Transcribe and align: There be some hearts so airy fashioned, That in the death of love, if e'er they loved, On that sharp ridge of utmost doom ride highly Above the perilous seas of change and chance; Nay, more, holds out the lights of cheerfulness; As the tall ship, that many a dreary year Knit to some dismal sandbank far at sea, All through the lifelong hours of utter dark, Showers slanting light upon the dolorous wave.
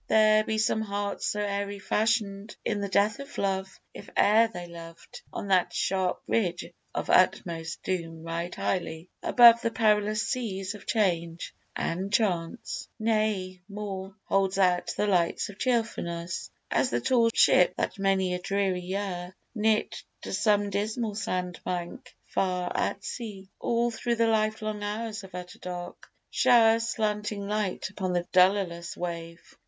There 0.07 0.43
be 0.43 0.57
some 0.57 0.81
hearts 0.81 1.27
so 1.27 1.41
airy 1.41 1.77
fashioned, 1.77 2.49
That 2.65 2.71
in 2.71 2.81
the 2.81 2.89
death 2.89 3.19
of 3.19 3.37
love, 3.37 3.79
if 3.93 4.09
e'er 4.17 4.47
they 4.47 4.65
loved, 4.65 5.21
On 5.31 5.49
that 5.49 5.73
sharp 5.73 6.23
ridge 6.27 6.65
of 6.95 7.11
utmost 7.11 7.83
doom 7.83 8.23
ride 8.23 8.55
highly 8.55 9.09
Above 9.21 9.61
the 9.61 9.69
perilous 9.69 10.23
seas 10.23 10.73
of 10.73 10.87
change 10.87 11.53
and 11.75 12.11
chance; 12.11 12.87
Nay, 12.97 13.61
more, 13.69 14.15
holds 14.25 14.57
out 14.57 14.87
the 14.97 15.05
lights 15.05 15.49
of 15.49 15.59
cheerfulness; 15.59 16.49
As 16.71 16.89
the 16.89 16.99
tall 16.99 17.29
ship, 17.31 17.75
that 17.77 17.99
many 17.99 18.33
a 18.33 18.39
dreary 18.39 18.81
year 18.81 19.35
Knit 19.53 20.01
to 20.23 20.33
some 20.33 20.71
dismal 20.71 21.13
sandbank 21.13 22.11
far 22.25 22.71
at 22.75 23.03
sea, 23.05 23.51
All 23.59 23.91
through 23.91 24.15
the 24.15 24.25
lifelong 24.27 24.81
hours 24.81 25.23
of 25.23 25.35
utter 25.35 25.59
dark, 25.59 26.09
Showers 26.31 26.87
slanting 26.89 27.47
light 27.47 27.91
upon 27.91 28.13
the 28.13 28.25
dolorous 28.31 28.97
wave. 28.97 29.55